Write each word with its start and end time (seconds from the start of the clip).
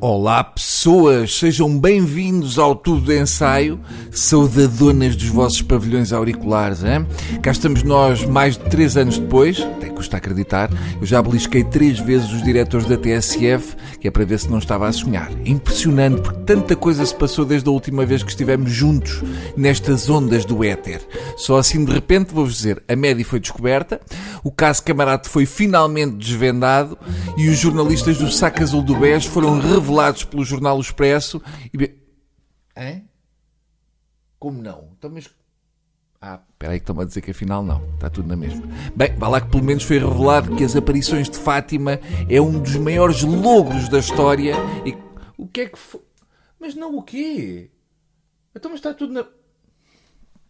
Olá 0.00 0.44
pessoas, 0.44 1.36
sejam 1.36 1.76
bem-vindos 1.76 2.56
ao 2.56 2.76
Tudo 2.76 3.06
de 3.06 3.18
Ensaio, 3.18 3.80
saudadonas 4.12 5.16
dos 5.16 5.26
vossos 5.26 5.60
pavilhões 5.60 6.12
auriculares. 6.12 6.84
Hein? 6.84 7.04
Cá 7.42 7.50
estamos 7.50 7.82
nós 7.82 8.24
mais 8.24 8.56
de 8.56 8.62
3 8.66 8.96
anos 8.96 9.18
depois, 9.18 9.60
até 9.60 9.88
custa 9.88 10.16
acreditar, 10.16 10.70
eu 11.00 11.04
já 11.04 11.20
belisquei 11.20 11.64
três 11.64 11.98
vezes 11.98 12.30
os 12.30 12.44
diretores 12.44 12.86
da 12.86 12.96
TSF, 12.96 13.74
que 14.00 14.06
é 14.06 14.10
para 14.12 14.24
ver 14.24 14.38
se 14.38 14.48
não 14.48 14.58
estava 14.58 14.86
a 14.86 14.92
sonhar. 14.92 15.32
Impressionante, 15.44 16.20
porque 16.20 16.44
tanta 16.46 16.76
coisa 16.76 17.04
se 17.04 17.16
passou 17.16 17.44
desde 17.44 17.68
a 17.68 17.72
última 17.72 18.06
vez 18.06 18.22
que 18.22 18.30
estivemos 18.30 18.70
juntos 18.70 19.20
nestas 19.56 20.08
ondas 20.08 20.44
do 20.44 20.62
éter. 20.62 21.00
Só 21.36 21.58
assim 21.58 21.84
de 21.84 21.90
repente 21.90 22.32
vou-vos 22.32 22.54
dizer, 22.54 22.80
a 22.86 22.94
média 22.94 23.24
foi 23.24 23.40
descoberta, 23.40 24.00
o 24.42 24.50
caso 24.50 24.82
Camarate 24.82 25.28
foi 25.28 25.46
finalmente 25.46 26.16
desvendado 26.16 26.98
e 27.36 27.48
os 27.48 27.58
jornalistas 27.58 28.18
do 28.18 28.30
Saco 28.30 28.62
Azul 28.62 28.82
do 28.82 28.96
BES 28.96 29.26
foram 29.26 29.58
revelados 29.58 30.24
pelo 30.24 30.44
jornal 30.44 30.80
Expresso 30.80 31.42
e. 31.72 31.98
Hã? 32.76 33.02
Como 34.38 34.62
não? 34.62 34.88
Então, 34.96 35.10
mas. 35.10 35.28
Ah, 36.20 36.40
espera 36.50 36.72
aí 36.72 36.80
que 36.80 36.82
estão 36.82 37.00
a 37.00 37.04
dizer 37.04 37.20
que 37.20 37.30
afinal 37.30 37.62
não. 37.62 37.82
Está 37.94 38.10
tudo 38.10 38.28
na 38.28 38.36
mesma. 38.36 38.62
Bem, 38.94 39.14
vá 39.16 39.28
lá 39.28 39.40
que 39.40 39.48
pelo 39.48 39.62
menos 39.62 39.84
foi 39.84 39.98
revelado 39.98 40.56
que 40.56 40.64
as 40.64 40.74
aparições 40.74 41.28
de 41.30 41.38
Fátima 41.38 42.00
é 42.28 42.40
um 42.40 42.60
dos 42.60 42.76
maiores 42.76 43.22
logros 43.22 43.88
da 43.88 43.98
história 43.98 44.54
e... 44.84 44.96
O 45.36 45.46
que 45.46 45.60
é 45.60 45.68
que 45.68 45.78
foi? 45.78 46.00
Mas 46.58 46.74
não 46.74 46.96
o 46.96 47.02
quê? 47.02 47.70
Então, 48.54 48.70
mas 48.72 48.80
está 48.80 48.92
tudo 48.92 49.12
na... 49.12 49.24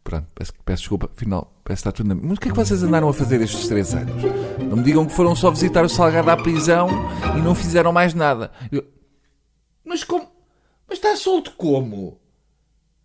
Pronto, 0.09 0.27
peço, 0.35 0.55
peço 0.65 0.81
desculpa, 0.85 1.11
parece 1.15 1.53
que 1.65 1.73
está 1.73 1.93
tudo 1.93 2.09
na... 2.09 2.15
Mas 2.15 2.39
o 2.39 2.41
que 2.41 2.49
é 2.49 2.51
que 2.51 2.57
vocês 2.57 2.83
andaram 2.83 3.11
a 3.11 3.13
fazer 3.13 3.43
estes 3.43 3.69
três 3.69 3.95
anos? 3.95 4.23
Não 4.59 4.79
me 4.79 4.83
digam 4.83 5.05
que 5.05 5.13
foram 5.13 5.37
só 5.37 5.51
visitar 5.51 5.85
o 5.85 5.89
Salgado 5.89 6.31
à 6.31 6.37
prisão 6.39 6.89
e 7.37 7.43
não 7.43 7.55
fizeram 7.55 7.93
mais 7.93 8.15
nada. 8.15 8.51
Eu... 8.73 8.87
Mas 9.85 10.05
como? 10.05 10.27
Mas 10.89 10.97
está 10.97 11.15
solto 11.15 11.53
como? 11.59 12.19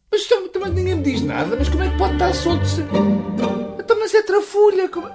Mas 0.10 0.26
também 0.54 0.72
ninguém 0.72 0.96
me 0.96 1.04
diz 1.04 1.22
nada. 1.24 1.58
Mas 1.58 1.68
como 1.68 1.84
é 1.84 1.90
que 1.90 1.98
pode 1.98 2.14
estar 2.14 2.34
solto? 2.34 2.66
Se... 2.66 2.80
Então, 3.78 4.00
mas 4.00 4.14
é 4.14 4.24
trafulha. 4.24 4.88
Como... 4.88 5.10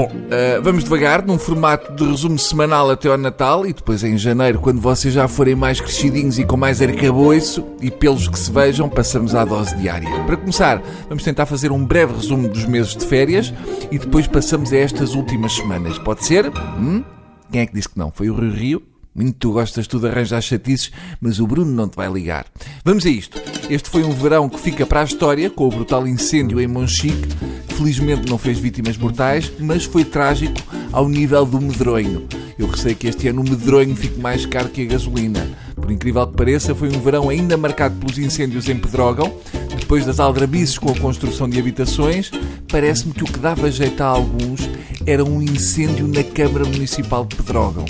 Bom, 0.00 0.06
uh, 0.06 0.62
vamos 0.62 0.82
devagar, 0.82 1.26
num 1.26 1.38
formato 1.38 1.92
de 1.92 2.10
resumo 2.10 2.38
semanal 2.38 2.90
até 2.90 3.06
ao 3.10 3.18
Natal 3.18 3.66
e 3.66 3.72
depois 3.74 4.02
em 4.02 4.16
janeiro, 4.16 4.58
quando 4.58 4.80
vocês 4.80 5.12
já 5.12 5.28
forem 5.28 5.54
mais 5.54 5.78
crescidinhos 5.78 6.38
e 6.38 6.44
com 6.46 6.56
mais 6.56 6.80
arcabouço 6.80 7.66
e 7.82 7.90
pelos 7.90 8.26
que 8.26 8.38
se 8.38 8.50
vejam, 8.50 8.88
passamos 8.88 9.34
à 9.34 9.44
dose 9.44 9.76
diária. 9.76 10.08
Para 10.24 10.38
começar, 10.38 10.82
vamos 11.06 11.22
tentar 11.22 11.44
fazer 11.44 11.70
um 11.70 11.84
breve 11.84 12.14
resumo 12.14 12.48
dos 12.48 12.64
meses 12.64 12.96
de 12.96 13.04
férias 13.04 13.52
e 13.90 13.98
depois 13.98 14.26
passamos 14.26 14.72
a 14.72 14.78
estas 14.78 15.14
últimas 15.14 15.52
semanas. 15.52 15.98
Pode 15.98 16.24
ser? 16.24 16.50
Hum? 16.78 17.04
Quem 17.52 17.60
é 17.60 17.66
que 17.66 17.74
disse 17.74 17.90
que 17.90 17.98
não? 17.98 18.10
Foi 18.10 18.30
o 18.30 18.34
Rio 18.34 18.52
Rio? 18.54 18.82
Muito 19.14 19.34
tu 19.34 19.52
gostas 19.52 19.86
tu 19.86 19.98
de 19.98 20.06
arranjar 20.06 20.40
chatices, 20.40 20.90
mas 21.20 21.40
o 21.40 21.46
Bruno 21.46 21.70
não 21.70 21.88
te 21.88 21.96
vai 21.96 22.10
ligar. 22.10 22.46
Vamos 22.84 23.04
a 23.04 23.10
isto. 23.10 23.38
Este 23.68 23.90
foi 23.90 24.02
um 24.02 24.12
verão 24.12 24.48
que 24.48 24.58
fica 24.58 24.86
para 24.86 25.00
a 25.00 25.04
história, 25.04 25.50
com 25.50 25.66
o 25.66 25.70
brutal 25.70 26.06
incêndio 26.06 26.60
em 26.60 26.66
Monchique, 26.66 27.28
que 27.28 27.59
felizmente 27.80 28.28
não 28.28 28.36
fez 28.36 28.58
vítimas 28.58 28.98
mortais, 28.98 29.50
mas 29.58 29.84
foi 29.84 30.04
trágico 30.04 30.60
ao 30.92 31.08
nível 31.08 31.46
do 31.46 31.58
medronho. 31.58 32.26
Eu 32.58 32.66
receio 32.66 32.94
que 32.94 33.06
este 33.06 33.28
ano 33.28 33.40
o 33.40 33.44
medronho 33.48 33.96
fique 33.96 34.20
mais 34.20 34.44
caro 34.44 34.68
que 34.68 34.82
a 34.82 34.84
gasolina. 34.84 35.48
Por 35.74 35.90
incrível 35.90 36.26
que 36.26 36.36
pareça, 36.36 36.74
foi 36.74 36.88
um 36.88 37.00
verão 37.00 37.30
ainda 37.30 37.56
marcado 37.56 37.96
pelos 37.96 38.18
incêndios 38.18 38.68
em 38.68 38.76
Pedrógão. 38.76 39.32
Depois 39.78 40.04
das 40.04 40.20
aldrabices 40.20 40.76
com 40.76 40.90
a 40.90 40.98
construção 40.98 41.48
de 41.48 41.58
habitações, 41.58 42.30
parece-me 42.70 43.14
que 43.14 43.24
o 43.24 43.26
que 43.26 43.38
dava 43.38 43.70
jeito 43.70 44.02
a 44.02 44.06
alguns 44.06 44.60
era 45.06 45.24
um 45.24 45.40
incêndio 45.40 46.06
na 46.06 46.22
Câmara 46.22 46.66
Municipal 46.66 47.24
de 47.24 47.34
Pedrógão. 47.34 47.86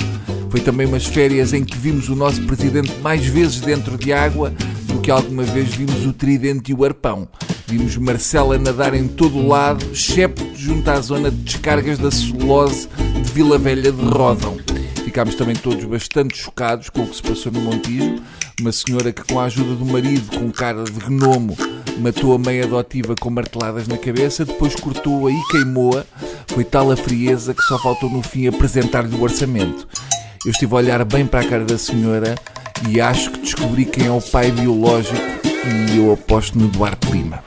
Foi 0.50 0.60
também 0.60 0.86
umas 0.86 1.04
férias 1.04 1.52
em 1.52 1.64
que 1.64 1.76
vimos 1.76 2.08
o 2.08 2.14
nosso 2.14 2.40
presidente 2.42 2.92
mais 3.02 3.26
vezes 3.26 3.60
dentro 3.60 3.98
de 3.98 4.12
água 4.12 4.52
do 4.84 5.00
que 5.00 5.10
alguma 5.10 5.42
vez 5.42 5.74
vimos 5.74 6.06
o 6.06 6.12
tridente 6.12 6.70
e 6.70 6.74
o 6.74 6.84
arpão. 6.84 7.26
Vimos 7.70 7.96
Marcela 7.98 8.58
nadar 8.58 8.94
em 8.94 9.06
todo 9.06 9.38
o 9.38 9.46
lado, 9.46 9.86
excepto 9.92 10.44
junto 10.56 10.90
à 10.90 11.00
zona 11.00 11.30
de 11.30 11.36
descargas 11.36 11.98
da 11.98 12.10
celulose 12.10 12.88
de 13.14 13.32
Vila 13.32 13.58
Velha 13.58 13.92
de 13.92 14.02
Rodão. 14.02 14.56
Ficámos 15.04 15.36
também 15.36 15.54
todos 15.54 15.84
bastante 15.84 16.36
chocados 16.36 16.90
com 16.90 17.02
o 17.02 17.06
que 17.06 17.14
se 17.14 17.22
passou 17.22 17.52
no 17.52 17.60
Montijo. 17.60 18.20
Uma 18.60 18.72
senhora 18.72 19.12
que, 19.12 19.22
com 19.22 19.38
a 19.38 19.44
ajuda 19.44 19.76
do 19.76 19.86
marido, 19.86 20.36
com 20.36 20.50
cara 20.50 20.82
de 20.82 20.98
gnomo, 20.98 21.56
matou 22.00 22.34
a 22.34 22.38
mãe 22.38 22.60
adotiva 22.60 23.14
com 23.14 23.30
marteladas 23.30 23.86
na 23.86 23.96
cabeça, 23.96 24.44
depois 24.44 24.74
cortou-a 24.74 25.30
e 25.30 25.40
queimou-a. 25.52 26.04
Foi 26.48 26.64
tal 26.64 26.90
a 26.90 26.96
frieza 26.96 27.54
que 27.54 27.62
só 27.62 27.78
faltou 27.78 28.10
no 28.10 28.20
fim 28.20 28.48
apresentar-lhe 28.48 29.14
o 29.14 29.22
orçamento. 29.22 29.86
Eu 30.44 30.50
estive 30.50 30.74
a 30.74 30.78
olhar 30.78 31.04
bem 31.04 31.24
para 31.24 31.38
a 31.38 31.48
cara 31.48 31.64
da 31.64 31.78
senhora 31.78 32.34
e 32.88 33.00
acho 33.00 33.30
que 33.30 33.40
descobri 33.40 33.84
quem 33.84 34.06
é 34.06 34.10
o 34.10 34.20
pai 34.20 34.50
biológico 34.50 35.20
e 35.90 35.96
eu 35.96 36.12
aposto 36.12 36.58
no 36.58 36.68
Duarte 36.68 37.10
Lima. 37.10 37.42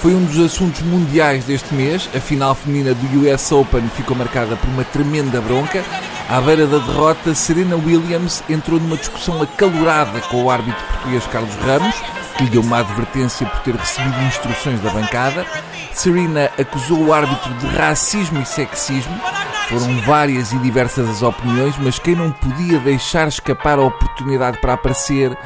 Foi 0.00 0.14
um 0.14 0.24
dos 0.24 0.38
assuntos 0.38 0.80
mundiais 0.80 1.44
deste 1.44 1.74
mês. 1.74 2.08
A 2.14 2.20
final 2.20 2.54
feminina 2.54 2.94
do 2.94 3.20
US 3.20 3.52
Open 3.52 3.86
ficou 3.94 4.16
marcada 4.16 4.56
por 4.56 4.68
uma 4.70 4.82
tremenda 4.82 5.42
bronca. 5.42 5.84
À 6.26 6.40
beira 6.40 6.66
da 6.66 6.78
derrota, 6.78 7.34
Serena 7.34 7.76
Williams 7.76 8.42
entrou 8.48 8.80
numa 8.80 8.96
discussão 8.96 9.42
acalorada 9.42 10.20
com 10.22 10.44
o 10.44 10.50
árbitro 10.50 10.82
português 10.86 11.26
Carlos 11.26 11.54
Ramos, 11.56 11.94
que 12.40 12.44
lhe 12.44 12.50
deu 12.50 12.62
uma 12.62 12.78
advertência 12.78 13.46
por 13.46 13.60
ter 13.60 13.74
recebido 13.74 14.22
instruções 14.22 14.80
da 14.80 14.90
bancada. 14.90 15.44
Serena 15.92 16.50
acusou 16.58 16.98
o 17.04 17.12
árbitro 17.12 17.52
de 17.54 17.66
racismo 17.66 18.40
e 18.40 18.46
sexismo. 18.46 19.20
Foram 19.68 20.00
várias 20.02 20.50
e 20.52 20.58
diversas 20.58 21.08
as 21.08 21.22
opiniões, 21.22 21.74
mas 21.78 21.98
quem 21.98 22.16
não 22.16 22.32
podia 22.32 22.78
deixar 22.80 23.28
escapar 23.28 23.78
a 23.78 23.82
oportunidade 23.82 24.58
para 24.58 24.72
aparecer 24.72 25.36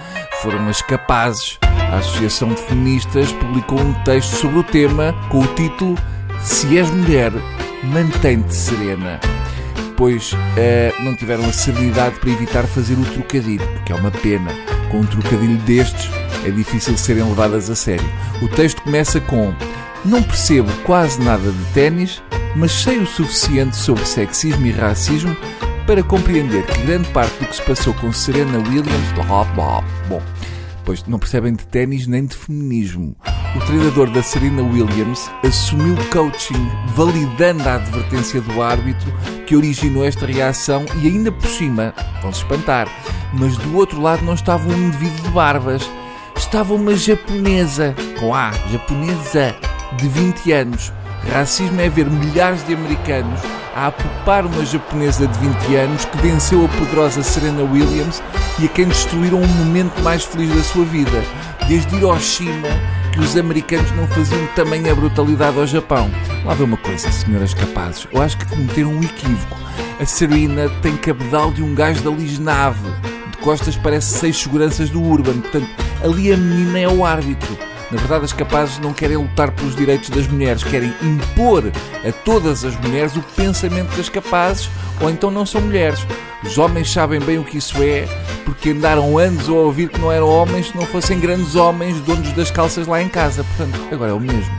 foram 0.40 0.68
as 0.68 0.80
capazes 0.80 1.58
a 1.92 1.98
Associação 1.98 2.48
de 2.48 2.60
Feministas 2.62 3.30
publicou 3.32 3.78
um 3.78 3.92
texto 4.02 4.34
sobre 4.36 4.58
o 4.58 4.64
tema 4.64 5.14
com 5.30 5.40
o 5.40 5.46
título 5.54 5.96
Se 6.40 6.76
és 6.76 6.90
mulher, 6.90 7.32
mantém-te 7.84 8.54
serena. 8.54 9.20
Pois 9.96 10.32
uh, 10.32 11.02
não 11.04 11.14
tiveram 11.14 11.44
a 11.44 11.52
serenidade 11.52 12.18
para 12.18 12.30
evitar 12.30 12.66
fazer 12.66 12.94
o 12.94 13.04
trocadilho, 13.04 13.66
porque 13.74 13.92
é 13.92 13.94
uma 13.94 14.10
pena. 14.10 14.73
Com 14.94 15.00
um 15.00 15.06
trocadilho 15.06 15.58
destes 15.62 16.08
é 16.46 16.52
difícil 16.52 16.96
serem 16.96 17.24
levadas 17.24 17.68
a 17.68 17.74
sério. 17.74 18.08
O 18.40 18.46
texto 18.46 18.80
começa 18.80 19.20
com 19.20 19.52
Não 20.04 20.22
percebo 20.22 20.70
quase 20.84 21.20
nada 21.20 21.50
de 21.50 21.64
ténis, 21.72 22.22
mas 22.54 22.70
sei 22.70 22.98
o 22.98 23.06
suficiente 23.06 23.74
sobre 23.74 24.06
sexismo 24.06 24.64
e 24.64 24.70
racismo 24.70 25.36
para 25.84 26.00
compreender 26.00 26.64
que 26.64 26.82
grande 26.82 27.08
parte 27.08 27.36
do 27.40 27.46
que 27.46 27.56
se 27.56 27.62
passou 27.62 27.92
com 27.94 28.12
Serena 28.12 28.58
Williams. 28.58 29.12
Blá, 29.16 29.42
blá, 29.46 29.82
bom, 30.08 30.22
pois 30.84 31.04
não 31.08 31.18
percebem 31.18 31.54
de 31.54 31.66
ténis 31.66 32.06
nem 32.06 32.24
de 32.24 32.36
feminismo. 32.36 33.16
O 33.56 33.66
treinador 33.66 34.08
da 34.12 34.22
Serena 34.22 34.62
Williams 34.62 35.28
assumiu 35.42 35.96
coaching, 36.12 36.70
validando 36.94 37.68
a 37.68 37.74
advertência 37.74 38.40
do 38.40 38.62
árbitro 38.62 39.12
que 39.44 39.56
originou 39.56 40.04
esta 40.04 40.24
reação 40.24 40.86
e 41.02 41.08
ainda 41.08 41.32
por 41.32 41.48
cima, 41.48 41.92
vão-se 42.22 42.42
espantar, 42.42 42.88
mas 43.38 43.56
do 43.56 43.76
outro 43.76 44.00
lado 44.00 44.24
não 44.24 44.34
estava 44.34 44.68
um 44.68 44.86
indivíduo 44.86 45.22
de 45.22 45.30
barbas, 45.30 45.88
estava 46.36 46.74
uma 46.74 46.94
japonesa, 46.94 47.94
com 48.18 48.34
A, 48.34 48.52
japonesa, 48.70 49.54
de 49.96 50.08
20 50.08 50.52
anos. 50.52 50.92
Racismo 51.32 51.80
é 51.80 51.88
ver 51.88 52.08
milhares 52.10 52.64
de 52.66 52.74
americanos 52.74 53.40
a 53.74 53.88
apupar 53.88 54.46
uma 54.46 54.64
japonesa 54.64 55.26
de 55.26 55.38
20 55.38 55.76
anos 55.76 56.04
que 56.04 56.16
venceu 56.18 56.64
a 56.64 56.68
poderosa 56.68 57.22
Serena 57.22 57.62
Williams 57.62 58.22
e 58.60 58.66
a 58.66 58.68
quem 58.68 58.86
destruíram 58.86 59.40
um 59.40 59.46
momento 59.46 60.00
mais 60.02 60.24
feliz 60.24 60.54
da 60.54 60.62
sua 60.62 60.84
vida, 60.84 61.24
desde 61.66 61.96
Hiroshima, 61.96 62.68
que 63.12 63.20
os 63.20 63.36
americanos 63.36 63.90
não 63.92 64.06
faziam 64.06 64.46
tamanha 64.54 64.94
brutalidade 64.94 65.58
ao 65.58 65.66
Japão. 65.66 66.10
Lá 66.44 66.54
vê 66.54 66.62
uma 66.62 66.76
coisa, 66.76 67.10
senhoras 67.10 67.54
capazes, 67.54 68.06
eu 68.12 68.22
acho 68.22 68.38
que 68.38 68.46
cometeram 68.46 68.90
um 68.90 69.02
equívoco. 69.02 69.56
A 70.00 70.04
Serena 70.04 70.68
tem 70.82 70.96
cabedal 70.96 71.50
de 71.50 71.62
um 71.62 71.74
gajo 71.74 72.02
da 72.02 72.10
Lisnave, 72.10 72.88
costas 73.44 73.76
parece 73.76 74.18
seis 74.18 74.38
seguranças 74.38 74.88
do 74.88 75.02
Urban, 75.02 75.40
portanto, 75.40 75.68
ali 76.02 76.32
a 76.32 76.36
menina 76.36 76.78
é 76.78 76.88
o 76.88 77.04
árbitro. 77.04 77.56
Na 77.90 77.98
verdade, 77.98 78.24
as 78.24 78.32
capazes 78.32 78.78
não 78.78 78.94
querem 78.94 79.18
lutar 79.18 79.50
pelos 79.50 79.76
direitos 79.76 80.08
das 80.08 80.26
mulheres, 80.26 80.64
querem 80.64 80.92
impor 81.02 81.62
a 82.02 82.10
todas 82.10 82.64
as 82.64 82.74
mulheres 82.80 83.14
o 83.14 83.22
pensamento 83.36 83.94
das 83.96 84.08
capazes, 84.08 84.70
ou 84.98 85.10
então 85.10 85.30
não 85.30 85.44
são 85.44 85.60
mulheres. 85.60 86.04
Os 86.42 86.56
homens 86.56 86.90
sabem 86.90 87.20
bem 87.20 87.38
o 87.38 87.44
que 87.44 87.58
isso 87.58 87.76
é, 87.82 88.08
porque 88.46 88.70
andaram 88.70 89.18
anos 89.18 89.46
a 89.46 89.52
ouvir 89.52 89.90
que 89.90 90.00
não 90.00 90.10
eram 90.10 90.28
homens 90.28 90.68
se 90.68 90.76
não 90.76 90.86
fossem 90.86 91.20
grandes 91.20 91.54
homens, 91.54 92.00
donos 92.00 92.32
das 92.32 92.50
calças 92.50 92.86
lá 92.86 93.02
em 93.02 93.10
casa. 93.10 93.44
Portanto, 93.44 93.78
agora 93.92 94.10
é 94.10 94.14
o 94.14 94.20
mesmo. 94.20 94.52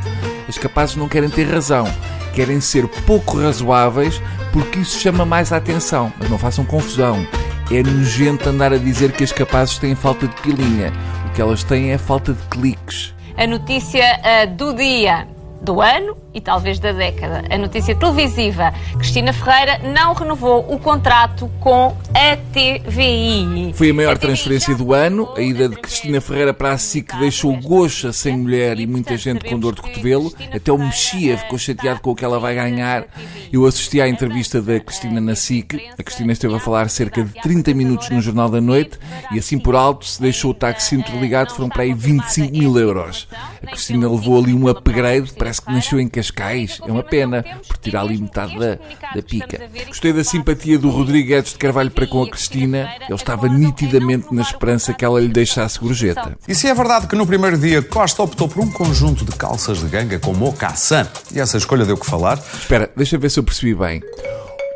As 0.47 0.59
capazes 0.59 0.95
não 0.95 1.09
querem 1.09 1.29
ter 1.29 1.45
razão, 1.45 1.91
querem 2.35 2.61
ser 2.61 2.87
pouco 2.87 3.39
razoáveis, 3.39 4.21
porque 4.53 4.79
isso 4.79 4.99
chama 4.99 5.25
mais 5.25 5.51
a 5.51 5.57
atenção. 5.57 6.13
Mas 6.19 6.29
não 6.29 6.37
façam 6.37 6.63
confusão. 6.63 7.25
É 7.71 7.81
nojento 7.81 8.49
andar 8.49 8.73
a 8.73 8.77
dizer 8.77 9.11
que 9.11 9.23
as 9.23 9.31
capazes 9.31 9.77
têm 9.77 9.95
falta 9.95 10.27
de 10.27 10.35
pilinha. 10.41 10.91
O 11.27 11.33
que 11.33 11.41
elas 11.41 11.63
têm 11.63 11.91
é 11.91 11.97
falta 11.97 12.33
de 12.33 12.43
cliques. 12.43 13.13
A 13.37 13.47
notícia 13.47 14.03
uh, 14.19 14.55
do 14.55 14.73
dia 14.73 15.27
do 15.61 15.81
ano 15.81 16.15
e 16.35 16.41
talvez 16.41 16.77
da 16.79 16.91
década. 16.91 17.43
A 17.49 17.57
notícia 17.57 17.95
televisiva: 17.95 18.73
Cristina 18.99 19.31
Ferreira 19.31 19.79
não 19.79 20.13
renovou 20.13 20.71
o 20.71 20.77
contrato 20.77 21.49
com 21.59 21.95
a 22.13 22.37
TVI. 22.53 23.73
Foi 23.73 23.89
a 23.89 23.93
maior 23.93 24.15
a 24.15 24.19
transferência 24.19 24.75
do 24.75 24.93
ano. 24.93 25.33
A 25.35 25.41
ida 25.41 25.69
de 25.69 25.77
Cristina 25.77 26.19
Ferreira 26.21 26.53
para 26.53 26.73
a 26.73 26.77
SIC 26.77 27.17
deixou 27.17 27.55
Goxa 27.55 28.11
sem 28.11 28.37
mulher 28.37 28.79
e 28.79 28.85
muita 28.85 29.15
gente 29.17 29.45
com 29.45 29.57
dor 29.57 29.75
de 29.75 29.81
cotovelo. 29.81 30.31
Até 30.53 30.71
o 30.71 30.77
Mexia 30.77 31.37
ficou 31.37 31.57
chateado 31.57 32.01
com 32.01 32.11
o 32.11 32.15
que 32.15 32.25
ela 32.25 32.39
vai 32.39 32.53
ganhar. 32.53 33.05
Eu 33.51 33.65
assisti 33.65 34.01
à 34.01 34.07
entrevista 34.07 34.61
da 34.61 34.79
Cristina 34.79 35.21
na 35.21 35.35
SIC. 35.35 35.81
A 35.97 36.03
Cristina 36.03 36.33
esteve 36.33 36.53
a 36.53 36.59
falar 36.59 36.89
cerca 36.89 37.23
de 37.23 37.33
30 37.41 37.73
minutos 37.73 38.09
no 38.09 38.21
Jornal 38.21 38.49
da 38.49 38.59
Noite 38.59 38.99
e 39.31 39.39
assim 39.39 39.57
por 39.57 39.75
alto 39.75 40.05
se 40.05 40.21
deixou 40.21 40.51
o 40.51 40.53
táxi 40.53 40.95
ligado 41.19 41.53
foram 41.53 41.69
para 41.69 41.83
aí 41.83 41.93
25 41.93 42.57
mil 42.57 42.77
euros. 42.77 43.27
A 43.63 43.67
Cristina 43.67 44.09
levou 44.09 44.37
ali 44.37 44.53
um 44.53 44.67
upgrade, 44.67 45.31
parece 45.37 45.61
que 45.61 45.71
nasceu 45.71 45.99
em 45.99 46.07
Cascais. 46.31 46.79
É 46.85 46.91
uma 46.91 47.03
pena, 47.03 47.43
por 47.67 47.77
tirar 47.77 48.01
ali 48.01 48.17
metade 48.17 48.57
da, 48.57 48.77
da 49.15 49.21
pica. 49.21 49.69
Gostei 49.87 50.13
da 50.13 50.23
simpatia 50.23 50.77
do 50.77 50.89
Rodrigues 50.89 51.51
de 51.51 51.57
Carvalho 51.57 51.91
para 51.91 52.07
com 52.07 52.23
a 52.23 52.29
Cristina. 52.29 52.89
Ele 53.01 53.13
estava 53.13 53.47
nitidamente 53.47 54.33
na 54.33 54.41
esperança 54.41 54.93
que 54.93 55.03
ela 55.03 55.19
lhe 55.19 55.27
deixasse 55.27 55.79
gorjeta. 55.79 56.37
E 56.47 56.55
se 56.55 56.67
é 56.67 56.73
verdade 56.73 57.07
que 57.07 57.15
no 57.15 57.25
primeiro 57.25 57.57
dia 57.57 57.81
Costa 57.81 58.23
optou 58.23 58.47
por 58.47 58.63
um 58.63 58.71
conjunto 58.71 59.25
de 59.25 59.31
calças 59.31 59.79
de 59.79 59.87
ganga 59.87 60.19
com 60.19 60.33
mocassin, 60.33 61.05
e 61.33 61.39
essa 61.39 61.57
escolha 61.57 61.85
deu 61.85 61.97
que 61.97 62.05
falar? 62.05 62.39
Espera, 62.53 62.89
deixa 62.95 63.17
ver 63.17 63.29
se 63.29 63.39
eu 63.39 63.43
percebi 63.43 63.73
bem. 63.73 64.01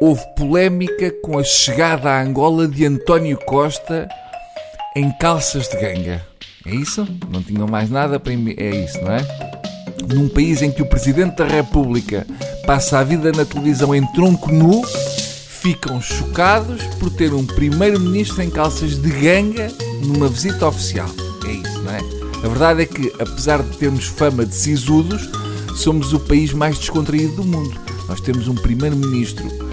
Houve 0.01 0.21
polémica 0.35 1.11
com 1.21 1.37
a 1.37 1.43
chegada 1.43 2.09
à 2.09 2.21
Angola 2.21 2.67
de 2.67 2.85
António 2.85 3.37
Costa 3.37 4.07
em 4.95 5.11
calças 5.17 5.67
de 5.67 5.77
ganga. 5.77 6.25
É 6.65 6.73
isso? 6.73 7.07
Não 7.29 7.41
tinham 7.41 7.67
mais 7.67 7.89
nada 7.89 8.19
para... 8.19 8.33
É 8.33 8.83
isso, 8.83 9.01
não 9.01 9.13
é? 9.13 9.58
Num 10.07 10.29
país 10.29 10.61
em 10.61 10.71
que 10.71 10.81
o 10.81 10.85
Presidente 10.85 11.37
da 11.37 11.45
República 11.45 12.25
passa 12.65 12.99
a 12.99 13.03
vida 13.03 13.31
na 13.31 13.45
televisão 13.45 13.93
em 13.93 14.05
tronco 14.13 14.51
nu, 14.51 14.81
ficam 14.85 16.01
chocados 16.01 16.83
por 16.99 17.09
ter 17.09 17.33
um 17.33 17.45
Primeiro-Ministro 17.45 18.41
em 18.41 18.49
calças 18.49 19.01
de 19.01 19.09
ganga 19.09 19.71
numa 20.01 20.27
visita 20.27 20.67
oficial. 20.67 21.09
É 21.45 21.51
isso, 21.51 21.81
não 21.81 21.91
é? 21.91 21.99
A 22.43 22.47
verdade 22.47 22.81
é 22.83 22.85
que, 22.85 23.11
apesar 23.19 23.61
de 23.61 23.77
termos 23.77 24.05
fama 24.05 24.45
de 24.45 24.55
sisudos, 24.55 25.29
somos 25.75 26.13
o 26.13 26.19
país 26.19 26.53
mais 26.53 26.77
descontraído 26.77 27.35
do 27.37 27.43
mundo. 27.43 27.79
Nós 28.07 28.21
temos 28.21 28.47
um 28.47 28.55
Primeiro-Ministro 28.55 29.69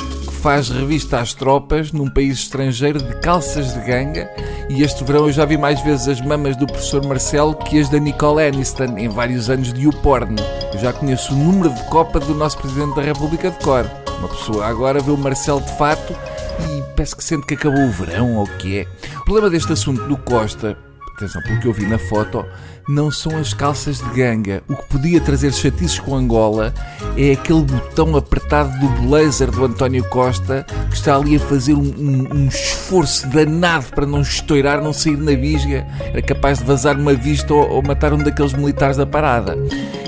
faz 0.46 0.69
revista 0.69 1.19
às 1.19 1.34
tropas 1.34 1.90
num 1.90 2.08
país 2.08 2.38
estrangeiro 2.38 3.02
de 3.02 3.17
calças 3.17 3.75
de 3.75 3.81
ganga 3.81 4.31
e 4.69 4.83
este 4.83 5.05
verão 5.05 5.27
eu 5.27 5.33
já 5.33 5.45
vi 5.45 5.57
mais 5.57 5.81
vezes 5.81 6.09
as 6.09 6.21
mamas 6.21 6.57
do 6.57 6.67
professor 6.67 7.05
Marcelo 7.07 7.55
que 7.55 7.79
as 7.79 7.89
da 7.89 7.99
Nicole 7.99 8.45
Aniston 8.45 8.99
em 8.99 9.09
vários 9.09 9.49
anos 9.49 9.73
de 9.73 9.83
YouPorn. 9.83 10.37
Eu 10.73 10.79
já 10.79 10.93
conheço 10.93 11.33
o 11.33 11.37
número 11.37 11.73
de 11.73 11.83
copa 11.85 12.19
do 12.19 12.35
nosso 12.35 12.59
Presidente 12.59 12.97
da 12.97 13.03
República 13.03 13.51
de 13.51 13.59
cor. 13.59 13.89
Uma 14.19 14.29
pessoa 14.29 14.67
agora 14.67 15.01
vê 15.01 15.11
o 15.11 15.17
Marcelo 15.17 15.61
de 15.61 15.73
fato 15.77 16.13
e 16.61 16.83
parece 16.95 17.15
que 17.15 17.23
sente 17.23 17.47
que 17.47 17.55
acabou 17.55 17.85
o 17.85 17.91
verão 17.91 18.37
ou 18.37 18.45
o 18.45 18.57
que 18.59 18.81
é. 18.81 18.87
O 19.21 19.25
problema 19.25 19.51
deste 19.51 19.73
assunto 19.73 20.03
do 20.09 20.17
Costa 20.17 20.77
atenção, 21.17 21.43
pelo 21.43 21.59
que 21.59 21.67
eu 21.67 21.73
vi 21.73 21.87
na 21.87 21.99
foto, 21.99 22.45
não 22.89 23.11
são 23.11 23.37
as 23.37 23.53
calças 23.53 23.99
de 23.99 24.09
ganga. 24.11 24.63
O 24.69 24.77
que 24.77 24.85
podia 24.85 25.21
trazer 25.21 25.53
chatices 25.53 25.99
com 25.99 26.15
Angola 26.15 26.73
é 27.17 27.33
aquele 27.33 27.63
botão 27.63 28.15
apertado 28.17 28.79
do 28.79 28.89
blazer 29.03 29.51
do 29.51 29.65
António 29.65 30.05
Costa 30.05 30.65
que 30.89 30.95
está 30.95 31.17
ali 31.17 31.37
a 31.37 31.41
fazer 31.41 31.75
um, 31.75 31.95
um, 31.99 32.29
um 32.35 32.49
esforço 32.49 33.27
danado 33.29 33.87
para 33.87 34.07
não 34.07 34.21
estourar, 34.21 34.81
não 34.81 34.93
sair 34.93 35.17
na 35.17 35.33
visga. 35.33 35.87
Era 36.01 36.23
capaz 36.23 36.59
de 36.59 36.65
vazar 36.65 36.97
uma 36.97 37.15
vista 37.15 37.53
ou, 37.53 37.69
ou 37.69 37.83
matar 37.83 38.12
um 38.12 38.19
daqueles 38.19 38.53
militares 38.53 38.97
da 38.97 39.07
parada. 39.07 39.57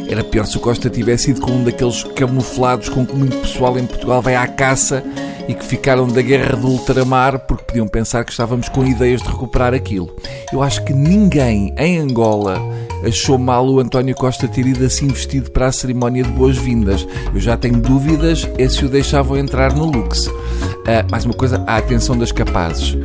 Era 0.08 0.22
pior 0.22 0.46
se 0.46 0.56
o 0.56 0.60
Costa 0.60 0.88
tivesse 0.88 1.30
ido 1.30 1.40
com 1.40 1.50
um 1.50 1.64
daqueles 1.64 2.02
camuflados 2.02 2.88
com 2.88 3.04
que 3.04 3.14
muito 3.14 3.36
pessoal 3.38 3.78
em 3.78 3.86
Portugal 3.86 4.22
vai 4.22 4.36
à 4.36 4.46
caça 4.46 5.02
e 5.48 5.54
que 5.54 5.64
ficaram 5.64 6.06
da 6.06 6.20
guerra 6.20 6.54
do 6.54 6.68
ultramar 6.68 7.40
porque 7.40 7.64
podiam 7.64 7.88
pensar 7.88 8.22
que 8.24 8.30
estávamos 8.30 8.68
com 8.68 8.84
ideias 8.84 9.22
de 9.22 9.28
recuperar 9.28 9.72
aquilo. 9.72 10.14
Eu 10.52 10.62
acho 10.62 10.84
que 10.84 10.92
ninguém 10.92 11.74
em 11.78 11.98
Angola 11.98 12.60
achou 13.04 13.38
mal 13.38 13.66
o 13.66 13.80
António 13.80 14.14
Costa 14.14 14.46
ter 14.46 14.66
ido 14.66 14.84
assim 14.84 15.08
vestido 15.08 15.50
para 15.50 15.66
a 15.66 15.72
cerimónia 15.72 16.22
de 16.22 16.30
boas-vindas. 16.30 17.08
Eu 17.32 17.40
já 17.40 17.56
tenho 17.56 17.80
dúvidas 17.80 18.48
é 18.58 18.68
se 18.68 18.84
o 18.84 18.88
deixavam 18.88 19.38
entrar 19.38 19.72
no 19.72 19.86
Lux. 19.86 20.26
Uh, 20.26 21.10
mais 21.10 21.24
uma 21.24 21.34
coisa, 21.34 21.64
a 21.66 21.78
atenção 21.78 22.16
das 22.16 22.30
capazes. 22.30 22.96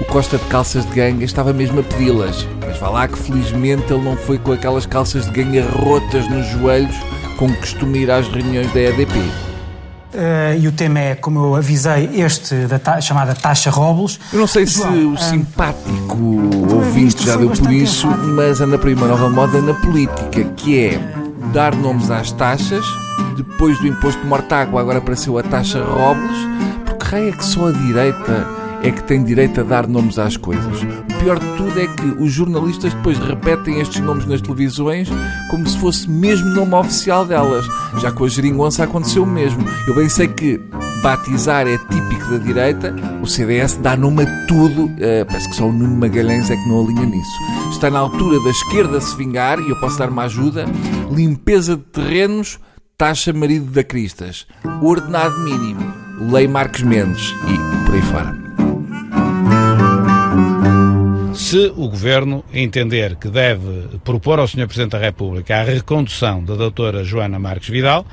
O 0.00 0.04
Costa 0.06 0.36
de 0.38 0.44
calças 0.46 0.84
de 0.86 0.92
ganga 0.92 1.24
estava 1.24 1.52
mesmo 1.52 1.78
a 1.78 1.82
pedi-las, 1.84 2.44
mas 2.66 2.76
vá 2.78 2.90
lá 2.90 3.06
que 3.06 3.16
felizmente 3.16 3.92
ele 3.92 4.02
não 4.02 4.16
foi 4.16 4.38
com 4.38 4.50
aquelas 4.50 4.86
calças 4.86 5.26
de 5.26 5.30
ganga 5.30 5.62
rotas 5.70 6.28
nos 6.28 6.46
joelhos 6.48 6.96
com 7.38 7.48
que 7.48 7.58
costuma 7.58 7.96
ir 7.98 8.10
às 8.10 8.26
reuniões 8.28 8.72
da 8.72 8.80
EDP. 8.80 9.53
Uh, 10.14 10.56
e 10.60 10.68
o 10.68 10.72
tema 10.72 11.00
é, 11.00 11.14
como 11.16 11.40
eu 11.40 11.56
avisei, 11.56 12.08
este 12.14 12.66
da 12.66 12.78
ta 12.78 13.00
chamada 13.00 13.34
taxa 13.34 13.68
Robles. 13.68 14.20
Eu 14.32 14.38
não 14.38 14.46
sei 14.46 14.64
se 14.64 14.78
Bom, 14.78 14.92
o 14.92 15.12
uh, 15.14 15.18
simpático 15.18 16.16
ouvinte 16.72 17.26
já 17.26 17.36
deu 17.36 17.50
por 17.50 17.72
isso, 17.72 18.06
mas 18.06 18.60
anda 18.60 18.78
para 18.78 18.90
aí 18.90 18.94
uma 18.94 19.08
nova 19.08 19.28
moda 19.28 19.60
na 19.60 19.74
política, 19.74 20.44
que 20.56 20.78
é 20.78 21.00
dar 21.52 21.74
nomes 21.74 22.12
às 22.12 22.30
taxas, 22.30 22.84
depois 23.36 23.76
do 23.80 23.88
imposto 23.88 24.20
de 24.20 24.28
mortágua 24.28 24.80
agora 24.80 24.98
apareceu 24.98 25.36
a 25.36 25.42
taxa 25.42 25.82
Robles, 25.82 26.38
porque 26.84 27.04
raio 27.06 27.28
é 27.30 27.32
que 27.32 27.44
só 27.44 27.68
a 27.68 27.72
direita 27.72 28.46
é 28.84 28.90
que 28.92 29.02
tem 29.02 29.24
direito 29.24 29.62
a 29.62 29.64
dar 29.64 29.88
nomes 29.88 30.18
às 30.18 30.36
coisas. 30.36 30.80
Pior 31.20 31.38
de 31.38 31.46
tudo 31.56 31.80
é 31.80 31.86
que 31.86 32.22
os 32.22 32.32
jornalistas 32.32 32.92
depois 32.92 33.18
repetem 33.18 33.80
estes 33.80 34.00
nomes 34.00 34.26
nas 34.26 34.40
televisões 34.40 35.08
como 35.50 35.66
se 35.66 35.78
fosse 35.78 36.08
mesmo 36.08 36.50
nome 36.50 36.74
oficial 36.74 37.24
delas. 37.24 37.66
Já 38.00 38.10
com 38.12 38.24
a 38.24 38.28
geringonça 38.28 38.84
aconteceu 38.84 39.22
o 39.22 39.26
mesmo. 39.26 39.64
Eu 39.86 39.94
bem 39.94 40.08
sei 40.08 40.28
que 40.28 40.60
batizar 41.04 41.66
é 41.68 41.76
típico 41.76 42.30
da 42.30 42.38
direita, 42.38 42.94
o 43.22 43.26
CDS 43.26 43.74
dá 43.74 43.94
nome 43.94 44.22
a 44.22 44.46
tudo, 44.46 44.86
uh, 44.86 45.26
parece 45.26 45.50
que 45.50 45.56
só 45.56 45.66
o 45.66 45.72
Nuno 45.72 45.96
Magalhães 45.96 46.50
é 46.50 46.56
que 46.56 46.66
não 46.66 46.82
alinha 46.82 47.04
nisso. 47.04 47.30
Está 47.70 47.90
na 47.90 47.98
altura 47.98 48.40
da 48.40 48.48
esquerda 48.48 48.98
se 49.02 49.14
vingar, 49.14 49.60
e 49.60 49.68
eu 49.68 49.78
posso 49.80 49.98
dar 49.98 50.08
uma 50.08 50.22
ajuda, 50.22 50.64
limpeza 51.12 51.76
de 51.76 51.82
terrenos, 51.82 52.58
taxa 52.96 53.34
marido 53.34 53.70
da 53.70 53.84
Cristas, 53.84 54.46
ordenado 54.80 55.38
mínimo, 55.40 55.92
lei 56.32 56.48
Marcos 56.48 56.80
Mendes 56.80 57.34
e 57.48 57.84
por 57.84 57.94
aí 57.94 58.02
fora. 58.02 58.43
Se 61.34 61.72
o 61.76 61.88
Governo 61.88 62.44
entender 62.52 63.16
que 63.16 63.28
deve 63.28 63.98
propor 64.04 64.38
ao 64.38 64.46
Sr. 64.46 64.66
Presidente 64.66 64.92
da 64.92 64.98
República 64.98 65.60
a 65.60 65.64
recondução 65.64 66.42
da 66.42 66.54
doutora 66.54 67.02
Joana 67.02 67.38
Marques 67.38 67.68
Vidal, 67.68 68.06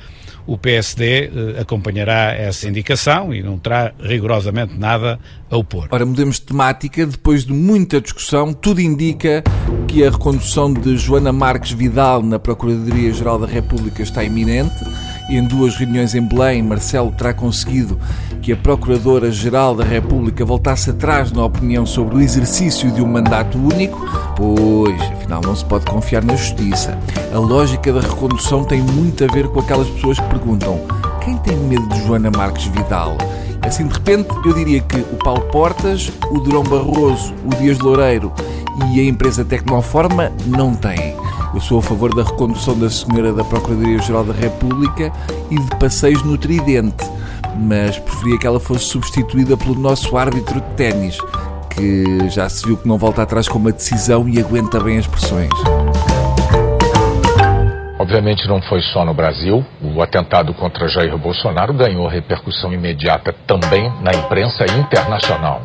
o 0.46 0.58
PSD 0.58 1.24
eh, 1.24 1.60
acompanhará 1.60 2.32
essa 2.32 2.68
indicação 2.68 3.32
e 3.32 3.42
não 3.42 3.58
terá 3.58 3.92
rigorosamente 4.00 4.76
nada 4.76 5.20
a 5.48 5.56
opor. 5.56 5.86
Ora, 5.90 6.04
mudemos 6.04 6.36
de 6.36 6.42
temática. 6.42 7.06
Depois 7.06 7.44
de 7.44 7.52
muita 7.52 8.00
discussão, 8.00 8.52
tudo 8.52 8.80
indica 8.80 9.44
que 9.86 10.04
a 10.04 10.10
recondução 10.10 10.72
de 10.72 10.96
Joana 10.96 11.32
Marques 11.32 11.70
Vidal 11.70 12.22
na 12.22 12.38
Procuradoria-Geral 12.38 13.38
da 13.38 13.46
República 13.46 14.02
está 14.02 14.24
iminente. 14.24 14.74
Em 15.32 15.42
duas 15.42 15.76
reuniões 15.76 16.14
em 16.14 16.20
Belém, 16.20 16.62
Marcelo 16.62 17.10
terá 17.10 17.32
conseguido 17.32 17.98
que 18.42 18.52
a 18.52 18.56
Procuradora-Geral 18.56 19.74
da 19.74 19.82
República 19.82 20.44
voltasse 20.44 20.90
atrás 20.90 21.32
na 21.32 21.42
opinião 21.42 21.86
sobre 21.86 22.16
o 22.16 22.20
exercício 22.20 22.90
de 22.90 23.00
um 23.00 23.06
mandato 23.06 23.56
único, 23.56 23.98
pois, 24.36 25.00
afinal, 25.00 25.40
não 25.40 25.56
se 25.56 25.64
pode 25.64 25.86
confiar 25.86 26.22
na 26.22 26.36
justiça. 26.36 26.98
A 27.34 27.38
lógica 27.38 27.90
da 27.94 28.00
recondução 28.02 28.62
tem 28.62 28.82
muito 28.82 29.24
a 29.24 29.26
ver 29.26 29.48
com 29.48 29.60
aquelas 29.60 29.88
pessoas 29.88 30.20
que 30.20 30.28
perguntam: 30.28 30.78
quem 31.24 31.38
tem 31.38 31.56
medo 31.56 31.88
de 31.88 32.06
Joana 32.06 32.30
Marques 32.30 32.66
Vidal? 32.66 33.16
Assim, 33.62 33.86
de 33.86 33.94
repente, 33.94 34.28
eu 34.44 34.52
diria 34.52 34.82
que 34.82 34.98
o 34.98 35.16
Paulo 35.24 35.48
Portas, 35.50 36.12
o 36.30 36.40
Durão 36.40 36.62
Barroso, 36.62 37.32
o 37.46 37.56
Dias 37.56 37.78
Loureiro 37.78 38.30
e 38.92 39.00
a 39.00 39.04
empresa 39.04 39.46
Tecnoforma 39.46 40.30
não 40.46 40.74
têm. 40.74 41.21
Eu 41.54 41.60
sou 41.60 41.78
a 41.78 41.82
favor 41.82 42.14
da 42.14 42.22
recondução 42.22 42.78
da 42.78 42.88
senhora 42.88 43.32
da 43.32 43.44
Procuradoria-Geral 43.44 44.24
da 44.24 44.32
República 44.32 45.12
e 45.50 45.58
de 45.58 45.76
passeios 45.76 46.22
no 46.22 46.38
Tridente 46.38 47.04
mas 47.56 47.98
preferia 47.98 48.38
que 48.38 48.46
ela 48.46 48.60
fosse 48.60 48.86
substituída 48.86 49.56
pelo 49.56 49.74
nosso 49.74 50.16
árbitro 50.16 50.60
de 50.60 50.70
ténis, 50.74 51.18
que 51.70 52.28
já 52.30 52.48
se 52.48 52.66
viu 52.66 52.76
que 52.76 52.88
não 52.88 52.98
volta 52.98 53.22
atrás 53.22 53.48
com 53.48 53.58
uma 53.58 53.72
decisão 53.72 54.28
e 54.28 54.38
aguenta 54.38 54.80
bem 54.80 54.98
as 54.98 55.06
pressões. 55.06 55.50
Obviamente 57.98 58.48
não 58.48 58.60
foi 58.62 58.80
só 58.82 59.04
no 59.04 59.14
Brasil. 59.14 59.64
O 59.80 60.02
atentado 60.02 60.52
contra 60.54 60.88
Jair 60.88 61.16
Bolsonaro 61.16 61.72
ganhou 61.72 62.08
repercussão 62.08 62.72
imediata 62.72 63.34
também 63.46 63.92
na 64.02 64.10
imprensa 64.12 64.64
internacional. 64.76 65.62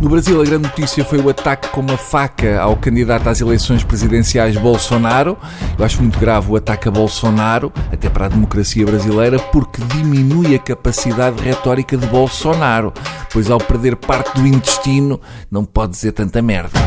No 0.00 0.08
Brasil, 0.08 0.40
a 0.40 0.44
grande 0.46 0.66
notícia 0.66 1.04
foi 1.04 1.20
o 1.20 1.28
ataque 1.28 1.68
com 1.68 1.82
uma 1.82 1.98
faca 1.98 2.58
ao 2.58 2.74
candidato 2.74 3.28
às 3.28 3.42
eleições 3.42 3.84
presidenciais 3.84 4.56
Bolsonaro. 4.56 5.36
Eu 5.78 5.84
acho 5.84 6.00
muito 6.00 6.18
grave 6.18 6.50
o 6.50 6.56
ataque 6.56 6.88
a 6.88 6.90
Bolsonaro, 6.90 7.70
até 7.92 8.08
para 8.08 8.24
a 8.24 8.28
democracia 8.30 8.86
brasileira, 8.86 9.38
porque 9.38 9.82
diminui 9.94 10.54
a 10.54 10.58
capacidade 10.58 11.42
retórica 11.42 11.98
de 11.98 12.06
Bolsonaro. 12.06 12.94
pois 13.30 13.50
ao 13.50 13.58
perder 13.58 13.94
parte 13.94 14.40
do 14.40 14.46
intestino 14.46 15.20
não 15.50 15.66
pode 15.66 15.92
dizer 15.92 16.12
tanta 16.12 16.40
merda. 16.40 16.80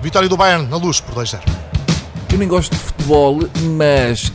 Vitória 0.00 0.28
do 0.28 0.36
Bayern 0.36 0.68
na 0.68 0.76
luz 0.76 1.00
por 1.00 1.16
2-0. 1.16 1.40
Eu 2.32 2.38
nem 2.38 2.48
gosto 2.48 2.72
de 2.72 2.78
futebol, 2.78 3.40
mas 3.76 4.32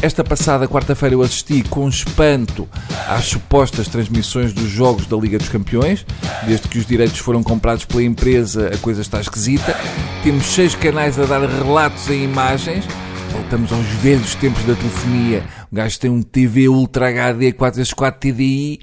esta 0.00 0.22
passada 0.22 0.68
quarta-feira 0.68 1.16
eu 1.16 1.22
assisti 1.22 1.64
com 1.64 1.88
espanto 1.88 2.68
às 3.08 3.24
supostas 3.24 3.88
transmissões 3.88 4.52
dos 4.52 4.70
jogos 4.70 5.04
da 5.06 5.16
Liga 5.16 5.36
dos 5.36 5.48
Campeões. 5.48 6.06
Desde 6.46 6.68
que 6.68 6.78
os 6.78 6.86
direitos 6.86 7.18
foram 7.18 7.42
comprados 7.42 7.84
pela 7.84 8.04
empresa, 8.04 8.70
a 8.72 8.78
coisa 8.78 9.00
está 9.00 9.20
esquisita. 9.20 9.76
Temos 10.22 10.46
seis 10.46 10.76
canais 10.76 11.18
a 11.18 11.24
dar 11.24 11.40
relatos 11.40 12.08
em 12.08 12.22
imagens. 12.22 12.84
Voltamos 13.32 13.72
aos 13.72 13.86
velhos 14.00 14.36
tempos 14.36 14.62
da 14.62 14.76
telefonia. 14.76 15.42
O 15.72 15.74
gajo 15.74 15.98
tem 15.98 16.08
um 16.10 16.22
TV 16.22 16.68
Ultra 16.68 17.08
HD 17.08 17.52
4x4 17.52 18.12
TDI 18.12 18.80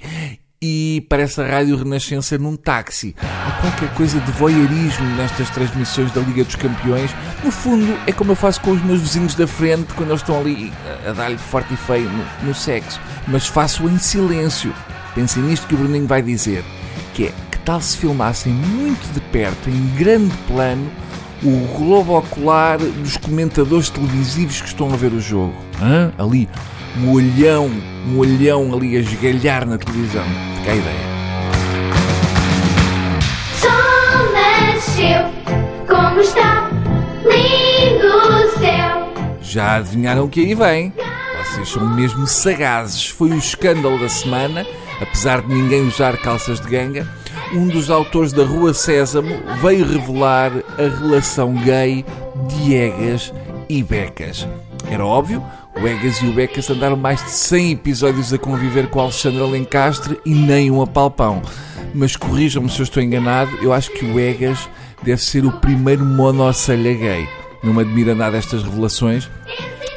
e 0.60 1.06
parece 1.08 1.40
a 1.40 1.46
Rádio 1.46 1.76
Renascença 1.76 2.36
num 2.36 2.56
táxi. 2.56 3.14
Há 3.22 3.60
qualquer 3.60 3.94
coisa 3.94 4.20
de 4.20 4.32
voyeurismo 4.32 5.06
nestas 5.16 5.48
transmissões 5.50 6.10
da 6.12 6.20
Liga 6.20 6.44
dos 6.44 6.56
Campeões. 6.56 7.10
No 7.44 7.50
fundo, 7.50 7.96
é 8.06 8.12
como 8.12 8.32
eu 8.32 8.36
faço 8.36 8.60
com 8.60 8.72
os 8.72 8.82
meus 8.82 9.00
vizinhos 9.00 9.34
da 9.34 9.46
frente 9.46 9.94
quando 9.94 10.10
eles 10.10 10.20
estão 10.20 10.40
ali 10.40 10.72
a 11.06 11.12
dar-lhe 11.12 11.38
forte 11.38 11.72
e 11.74 11.76
feio 11.76 12.10
no, 12.10 12.48
no 12.48 12.54
sexo. 12.54 13.00
Mas 13.26 13.46
faço 13.46 13.88
em 13.88 13.98
silêncio. 13.98 14.74
Pensem 15.14 15.42
nisto 15.42 15.66
que 15.66 15.74
o 15.74 15.78
Bruninho 15.78 16.06
vai 16.06 16.22
dizer. 16.22 16.64
Que 17.14 17.26
é, 17.26 17.32
que 17.50 17.58
tal 17.60 17.80
se 17.80 17.96
filmassem 17.96 18.52
muito 18.52 19.12
de 19.12 19.20
perto, 19.20 19.70
em 19.70 19.94
grande 19.96 20.34
plano, 20.48 20.90
o 21.42 21.78
globo 21.78 22.18
ocular 22.18 22.78
dos 22.78 23.16
comentadores 23.16 23.88
televisivos 23.90 24.60
que 24.60 24.68
estão 24.68 24.92
a 24.92 24.96
ver 24.96 25.12
o 25.12 25.20
jogo. 25.20 25.54
Hã? 25.80 26.12
Ali, 26.18 26.48
um 27.00 27.12
olhão, 27.12 27.70
um 28.08 28.18
olhão 28.18 28.74
ali 28.74 28.96
a 28.96 29.00
esgalhar 29.00 29.66
na 29.66 29.78
televisão. 29.78 30.24
Fica 30.56 30.72
a 30.72 30.76
ideia. 30.76 31.08
Sol 33.60 34.32
nasceu, 34.32 35.86
como 35.86 36.20
está 36.20 36.70
lindo 37.24 38.06
o 38.06 38.58
céu. 38.58 39.12
Já 39.40 39.76
adivinharam 39.76 40.24
o 40.24 40.28
que 40.28 40.40
aí 40.40 40.54
vem? 40.54 40.92
Vocês 41.44 41.68
são 41.68 41.88
mesmo 41.94 42.26
sagazes. 42.26 43.08
Foi 43.08 43.30
o 43.30 43.38
escândalo 43.38 43.98
da 43.98 44.08
semana, 44.08 44.66
apesar 45.00 45.42
de 45.42 45.54
ninguém 45.54 45.86
usar 45.86 46.16
calças 46.18 46.60
de 46.60 46.68
ganga. 46.68 47.08
Um 47.52 47.66
dos 47.66 47.90
autores 47.90 48.32
da 48.32 48.44
Rua 48.44 48.74
Sésamo 48.74 49.34
veio 49.62 49.86
revelar 49.86 50.52
a 50.76 51.00
relação 51.00 51.54
gay 51.54 52.04
de 52.48 52.74
Egas 52.74 53.32
e 53.68 53.82
Becas. 53.82 54.46
Era 54.90 55.04
óbvio, 55.04 55.42
o 55.80 55.86
Egas 55.86 56.16
e 56.18 56.26
o 56.26 56.32
Becas 56.32 56.68
andaram 56.70 56.96
mais 56.96 57.22
de 57.24 57.30
100 57.30 57.72
episódios 57.72 58.32
a 58.32 58.38
conviver 58.38 58.88
com 58.88 59.00
Alexandre 59.00 59.40
Alencastre 59.40 60.18
e 60.26 60.34
nem 60.34 60.70
um 60.70 60.82
apalpão. 60.82 61.40
Mas 61.94 62.16
corrijam-me 62.16 62.68
se 62.68 62.80
eu 62.80 62.84
estou 62.84 63.02
enganado, 63.02 63.50
eu 63.62 63.72
acho 63.72 63.90
que 63.92 64.04
o 64.04 64.18
Egas 64.18 64.68
deve 65.02 65.22
ser 65.22 65.44
o 65.44 65.52
primeiro 65.52 66.04
monocelha 66.04 66.92
gay. 66.92 67.28
Não 67.62 67.72
me 67.72 67.82
admira 67.82 68.14
nada 68.14 68.36
estas 68.36 68.62
revelações. 68.62 69.30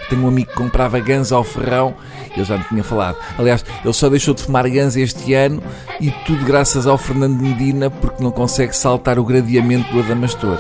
Tenho 0.10 0.24
um 0.24 0.28
amigo 0.28 0.52
que 0.52 0.58
comprava 0.58 1.00
ganza 1.00 1.36
ao 1.36 1.44
ferrão, 1.44 1.96
eu 2.36 2.46
já 2.46 2.58
me 2.58 2.64
tinha 2.66 2.84
falado. 2.84 3.18
Aliás, 3.38 3.66
ele 3.84 3.94
só 3.94 4.10
deixou 4.10 4.34
de 4.34 4.44
fumar 4.44 4.70
ganza 4.70 5.00
este 5.00 5.34
ano 5.34 5.64
e 6.00 6.12
tudo 6.12 6.46
graças 6.46 6.86
ao 6.86 6.98
Fernando 6.98 7.42
Medina 7.42 7.90
porque 7.90 8.24
não 8.24 8.32
consegue 8.32 8.76
saltar 8.76 9.18
o 9.18 9.24
gradiamento 9.24 9.92
do 9.92 10.00
Adamastor. 10.00 10.58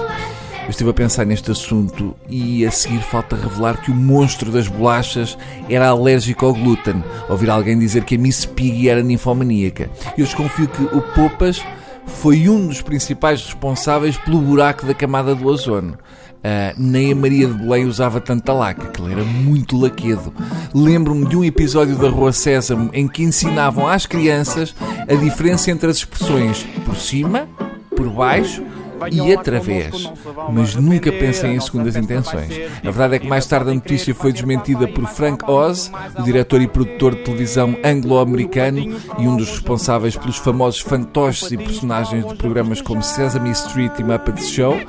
Eu 0.63 0.69
estive 0.69 0.89
a 0.91 0.93
pensar 0.93 1.25
neste 1.25 1.51
assunto 1.51 2.15
e 2.29 2.65
a 2.65 2.71
seguir 2.71 3.01
falta 3.01 3.35
revelar 3.35 3.81
que 3.81 3.91
o 3.91 3.95
monstro 3.95 4.51
das 4.51 4.67
bolachas 4.67 5.37
era 5.67 5.89
alérgico 5.89 6.45
ao 6.45 6.53
glúten. 6.53 7.03
Ouvir 7.27 7.49
alguém 7.49 7.77
dizer 7.77 8.03
que 8.03 8.15
a 8.15 8.17
Miss 8.17 8.45
Piggy 8.45 8.87
era 8.87 9.01
ninfomaníaca. 9.01 9.89
Eu 10.17 10.23
desconfio 10.23 10.67
que 10.67 10.83
o 10.95 11.01
Popas 11.01 11.61
foi 12.05 12.47
um 12.47 12.67
dos 12.67 12.81
principais 12.81 13.43
responsáveis 13.43 14.17
pelo 14.17 14.39
buraco 14.39 14.85
da 14.85 14.93
camada 14.93 15.33
do 15.33 15.47
ozono. 15.47 15.97
Uh, 16.43 16.73
nem 16.75 17.11
a 17.11 17.15
Maria 17.15 17.47
de 17.47 17.53
Belém 17.53 17.85
usava 17.85 18.19
tanta 18.19 18.51
laca, 18.53 18.87
que 18.87 19.01
ele 19.01 19.13
era 19.13 19.23
muito 19.23 19.77
laquedo. 19.77 20.33
Lembro-me 20.73 21.27
de 21.27 21.37
um 21.37 21.43
episódio 21.43 21.95
da 21.95 22.09
Rua 22.09 22.31
Sésamo 22.31 22.89
em 22.93 23.07
que 23.07 23.23
ensinavam 23.23 23.87
às 23.87 24.05
crianças 24.05 24.75
a 25.07 25.13
diferença 25.13 25.69
entre 25.69 25.89
as 25.89 25.97
expressões 25.97 26.65
por 26.85 26.95
cima, 26.95 27.47
por 27.95 28.09
baixo 28.09 28.63
e 29.09 29.33
através, 29.33 30.11
mas 30.51 30.75
nunca 30.75 31.11
pensem 31.11 31.55
em 31.55 31.59
segundas 31.59 31.95
intenções. 31.95 32.51
A 32.79 32.91
verdade 32.91 33.15
é 33.15 33.19
que 33.19 33.27
mais 33.27 33.45
tarde 33.45 33.71
a 33.71 33.73
notícia 33.73 34.13
foi 34.13 34.31
desmentida 34.31 34.87
por 34.87 35.05
Frank 35.07 35.43
Oz, 35.49 35.91
o 36.17 36.23
diretor 36.23 36.61
e 36.61 36.67
produtor 36.67 37.15
de 37.15 37.23
televisão 37.23 37.75
anglo-americano 37.83 38.79
e 39.17 39.27
um 39.27 39.35
dos 39.35 39.49
responsáveis 39.49 40.15
pelos 40.15 40.37
famosos 40.37 40.81
fantoches 40.81 41.51
e 41.51 41.57
personagens 41.57 42.25
de 42.27 42.35
programas 42.35 42.81
como 42.81 43.01
Sesame 43.01 43.51
Street 43.51 43.97
e 43.99 44.03
Muppet 44.03 44.43
Show. 44.43 44.79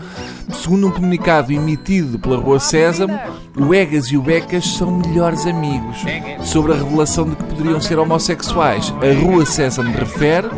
Segundo 0.50 0.88
um 0.88 0.90
comunicado 0.90 1.52
emitido 1.52 2.19
pela 2.19 2.37
Rua 2.37 2.59
Sésamo, 2.59 3.19
o 3.57 3.75
Egas 3.75 4.07
e 4.07 4.16
o 4.16 4.23
Becas 4.23 4.66
são 4.66 4.99
melhores 4.99 5.47
amigos. 5.47 5.99
Sobre 6.42 6.73
a 6.73 6.76
revelação 6.76 7.28
de 7.28 7.37
que 7.37 7.45
poderiam 7.45 7.81
ser 7.81 7.99
homossexuais, 7.99 8.92
a 9.00 9.21
Rua 9.25 9.47
Sésamo 9.47 9.92
refere 9.92 10.49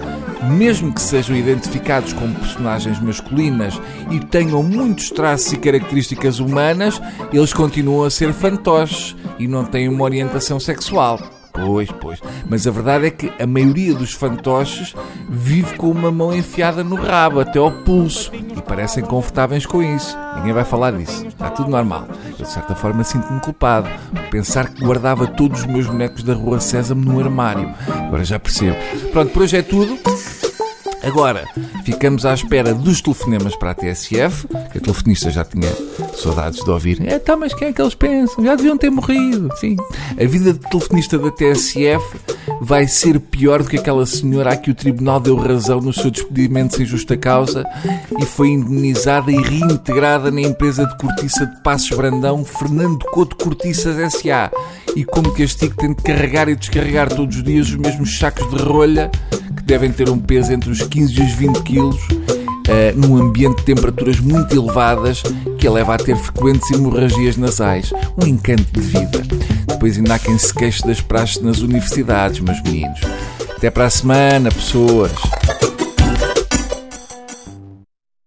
mesmo 0.50 0.92
que 0.92 1.00
sejam 1.00 1.36
identificados 1.36 2.12
como 2.12 2.34
personagens 2.34 3.00
masculinas 3.00 3.80
e 4.10 4.20
tenham 4.20 4.62
muitos 4.62 5.10
traços 5.10 5.52
e 5.52 5.56
características 5.56 6.38
humanas, 6.38 7.00
eles 7.32 7.52
continuam 7.52 8.04
a 8.04 8.10
ser 8.10 8.32
fantoches 8.32 9.16
e 9.38 9.46
não 9.46 9.64
têm 9.64 9.88
uma 9.88 10.04
orientação 10.04 10.60
sexual. 10.60 11.18
Pois, 11.54 11.88
pois. 12.00 12.20
Mas 12.50 12.66
a 12.66 12.70
verdade 12.72 13.06
é 13.06 13.10
que 13.10 13.32
a 13.40 13.46
maioria 13.46 13.94
dos 13.94 14.12
fantoches 14.12 14.92
vive 15.28 15.76
com 15.76 15.88
uma 15.88 16.10
mão 16.10 16.34
enfiada 16.34 16.82
no 16.82 16.96
rabo, 16.96 17.38
até 17.38 17.60
ao 17.60 17.70
pulso, 17.70 18.32
e 18.56 18.62
parecem 18.62 19.04
confortáveis 19.04 19.66
com 19.66 19.82
isso. 19.82 20.16
Ninguém 20.37 20.52
vai 20.52 20.64
falar 20.64 20.92
disso. 20.92 21.26
Está 21.26 21.50
tudo 21.50 21.70
normal. 21.70 22.06
Eu, 22.38 22.44
de 22.44 22.50
certa 22.50 22.75
forma, 22.75 23.04
sinto-me 23.04 23.40
culpado 23.40 23.88
por 24.11 24.30
pensar 24.30 24.68
que 24.68 24.84
guardava 24.84 25.26
todos 25.26 25.61
os 25.61 25.66
meus 25.66 25.87
bonecos 25.87 26.23
da 26.23 26.34
Rua 26.34 26.61
Sésamo 26.61 27.04
no 27.04 27.20
armário. 27.20 27.73
Agora 27.88 28.25
já 28.25 28.38
percebo. 28.38 28.76
Pronto, 29.12 29.32
por 29.32 29.42
hoje 29.42 29.56
é 29.56 29.62
tudo. 29.62 29.99
Agora, 31.04 31.46
ficamos 31.84 32.25
à 32.25 32.32
espera 32.32 32.73
dos 32.73 33.02
telefonemas 33.02 33.54
para 33.54 33.73
a 33.73 33.75
TSF, 33.75 34.49
que 34.73 34.78
a 34.78 34.80
telefonista 34.80 35.30
já 35.30 35.44
tinha 35.44 35.70
saudades 36.16 36.64
de 36.64 36.70
ouvir. 36.70 37.06
É, 37.06 37.18
tá, 37.18 37.37
mas 37.37 37.52
quem 37.52 37.68
é 37.68 37.73
que 37.75 37.82
eles 37.82 37.94
pensam? 37.94 38.42
Já 38.42 38.54
deviam 38.54 38.78
ter 38.78 38.90
morrido. 38.90 39.50
Sim. 39.56 39.76
A 40.12 40.26
vida 40.26 40.54
de 40.54 40.61
telefonista 40.61 41.18
da 41.18 41.30
TSF 41.30 42.02
vai 42.61 42.87
ser 42.87 43.20
pior 43.20 43.62
do 43.62 43.68
que 43.68 43.78
aquela 43.78 44.06
senhora 44.06 44.52
a 44.52 44.56
que 44.56 44.70
o 44.70 44.75
tribunal 44.75 45.20
deu 45.20 45.37
razão 45.37 45.80
no 45.80 45.92
seu 45.92 46.11
despedimento 46.11 46.76
sem 46.76 46.87
justa 46.87 47.16
causa 47.16 47.64
e 48.18 48.25
foi 48.25 48.49
indenizada 48.49 49.30
e 49.30 49.37
reintegrada 49.37 50.30
na 50.30 50.40
empresa 50.40 50.87
de 50.87 50.96
cortiça 50.99 51.46
de 51.46 51.62
Passos 51.62 51.96
Brandão, 51.96 52.44
Fernando 52.44 53.04
Couto 53.06 53.37
Cortiças 53.37 53.99
S.A. 53.99 54.50
E 54.96 55.04
como 55.04 55.32
castigo 55.32 55.75
tem 55.76 55.94
de 55.94 56.02
carregar 56.02 56.49
e 56.49 56.56
descarregar 56.56 57.08
todos 57.08 57.37
os 57.37 57.42
dias 57.42 57.68
os 57.68 57.76
mesmos 57.76 58.18
sacos 58.18 58.49
de 58.50 58.62
rolha 58.62 59.11
devem 59.64 59.90
ter 59.90 60.08
um 60.11 60.18
peso 60.18 60.52
entre 60.52 60.70
os 60.70 60.82
15 60.82 61.20
e 61.20 61.23
os 61.25 61.32
20 61.32 61.62
quilos, 61.62 62.00
uh, 62.68 62.99
num 62.99 63.16
ambiente 63.16 63.59
de 63.59 63.64
temperaturas 63.64 64.21
muito 64.21 64.54
elevadas 64.54 65.23
que 65.59 65.66
a 65.66 65.73
leva 65.73 65.94
a 65.94 65.99
ter 65.99 66.16
frequentes 66.16 66.71
hemorragias 66.71 67.37
nasais. 67.37 67.92
Um 68.23 68.26
encanto 68.26 68.64
de 68.73 68.80
vida. 68.80 69.23
Depois 69.66 69.97
ainda 69.97 70.14
há 70.14 70.18
quem 70.18 70.38
se 70.38 70.52
queixe 70.54 70.87
das 70.87 71.00
praxes 71.00 71.42
nas 71.42 71.59
universidades, 71.61 72.40
meus 72.40 72.62
meninos. 72.62 73.00
Até 73.56 73.71
para 73.71 73.87
a 73.87 73.90
semana, 73.90 74.50
pessoas. 74.50 75.12